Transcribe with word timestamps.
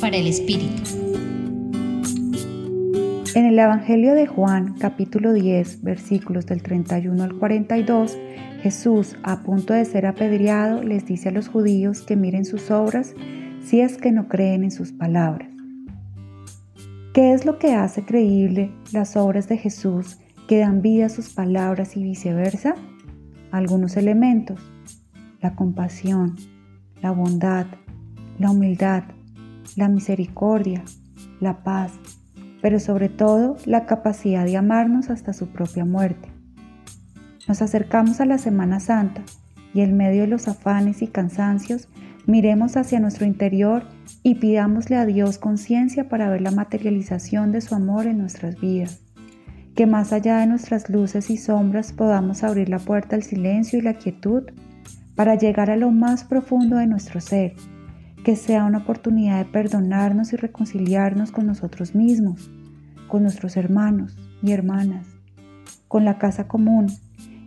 Para 0.00 0.16
el 0.16 0.26
Espíritu. 0.26 0.82
En 3.34 3.44
el 3.44 3.58
Evangelio 3.58 4.14
de 4.14 4.26
Juan, 4.26 4.74
capítulo 4.78 5.34
10, 5.34 5.82
versículos 5.82 6.46
del 6.46 6.62
31 6.62 7.22
al 7.22 7.34
42, 7.34 8.16
Jesús, 8.62 9.16
a 9.22 9.42
punto 9.42 9.74
de 9.74 9.84
ser 9.84 10.06
apedreado, 10.06 10.82
les 10.82 11.04
dice 11.04 11.28
a 11.28 11.32
los 11.32 11.48
judíos 11.48 12.00
que 12.00 12.16
miren 12.16 12.46
sus 12.46 12.70
obras 12.70 13.12
si 13.62 13.80
es 13.80 13.98
que 13.98 14.12
no 14.12 14.28
creen 14.28 14.64
en 14.64 14.70
sus 14.70 14.92
palabras. 14.92 15.50
¿Qué 17.12 17.34
es 17.34 17.44
lo 17.44 17.58
que 17.58 17.74
hace 17.74 18.02
creíble 18.02 18.72
las 18.92 19.14
obras 19.14 19.46
de 19.46 19.58
Jesús 19.58 20.16
que 20.48 20.60
dan 20.60 20.80
vida 20.80 21.06
a 21.06 21.10
sus 21.10 21.28
palabras 21.28 21.98
y 21.98 22.02
viceversa? 22.02 22.76
Algunos 23.50 23.98
elementos, 23.98 24.58
la 25.42 25.54
compasión, 25.54 26.34
la 27.02 27.10
bondad, 27.10 27.66
la 28.38 28.50
humildad, 28.50 29.04
la 29.76 29.88
misericordia, 29.88 30.84
la 31.40 31.62
paz, 31.62 31.92
pero 32.62 32.80
sobre 32.80 33.08
todo 33.08 33.56
la 33.66 33.86
capacidad 33.86 34.44
de 34.44 34.56
amarnos 34.56 35.10
hasta 35.10 35.32
su 35.32 35.48
propia 35.48 35.84
muerte. 35.84 36.28
Nos 37.46 37.60
acercamos 37.60 38.20
a 38.20 38.24
la 38.24 38.38
Semana 38.38 38.80
Santa 38.80 39.22
y 39.74 39.82
en 39.82 39.96
medio 39.96 40.22
de 40.22 40.28
los 40.28 40.48
afanes 40.48 41.02
y 41.02 41.08
cansancios 41.08 41.88
miremos 42.26 42.76
hacia 42.76 43.00
nuestro 43.00 43.26
interior 43.26 43.84
y 44.22 44.36
pidámosle 44.36 44.96
a 44.96 45.04
Dios 45.04 45.36
conciencia 45.36 46.08
para 46.08 46.30
ver 46.30 46.40
la 46.40 46.52
materialización 46.52 47.52
de 47.52 47.60
su 47.60 47.74
amor 47.74 48.06
en 48.06 48.18
nuestras 48.18 48.58
vidas. 48.58 49.00
Que 49.74 49.86
más 49.86 50.12
allá 50.12 50.38
de 50.38 50.46
nuestras 50.46 50.88
luces 50.88 51.28
y 51.28 51.36
sombras 51.36 51.92
podamos 51.92 52.44
abrir 52.44 52.68
la 52.68 52.78
puerta 52.78 53.16
al 53.16 53.24
silencio 53.24 53.78
y 53.78 53.82
la 53.82 53.94
quietud 53.94 54.44
para 55.14 55.34
llegar 55.34 55.70
a 55.70 55.76
lo 55.76 55.90
más 55.90 56.24
profundo 56.24 56.76
de 56.76 56.86
nuestro 56.86 57.20
ser, 57.20 57.54
que 58.24 58.34
sea 58.34 58.64
una 58.64 58.78
oportunidad 58.78 59.38
de 59.38 59.44
perdonarnos 59.44 60.32
y 60.32 60.36
reconciliarnos 60.36 61.30
con 61.30 61.46
nosotros 61.46 61.94
mismos, 61.94 62.50
con 63.06 63.22
nuestros 63.22 63.56
hermanos 63.56 64.16
y 64.42 64.50
hermanas, 64.50 65.06
con 65.86 66.04
la 66.04 66.18
casa 66.18 66.48
común 66.48 66.86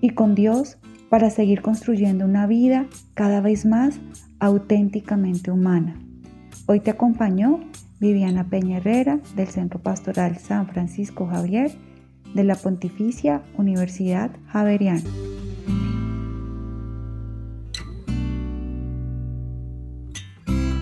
y 0.00 0.10
con 0.10 0.34
Dios 0.34 0.78
para 1.10 1.28
seguir 1.28 1.60
construyendo 1.60 2.24
una 2.24 2.46
vida 2.46 2.86
cada 3.14 3.40
vez 3.40 3.66
más 3.66 3.98
auténticamente 4.38 5.50
humana. 5.50 6.00
Hoy 6.66 6.80
te 6.80 6.92
acompañó 6.92 7.60
Viviana 7.98 8.48
Peña 8.48 8.78
Herrera 8.78 9.18
del 9.34 9.48
Centro 9.48 9.80
Pastoral 9.80 10.38
San 10.38 10.68
Francisco 10.68 11.26
Javier 11.26 11.72
de 12.32 12.44
la 12.44 12.54
Pontificia 12.54 13.42
Universidad 13.58 14.30
Javeriana. 14.46 15.02